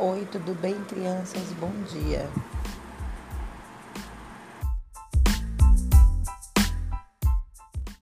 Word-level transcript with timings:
Oi, 0.00 0.24
tudo 0.30 0.54
bem, 0.54 0.76
crianças? 0.84 1.42
Bom 1.58 1.72
dia. 1.92 2.24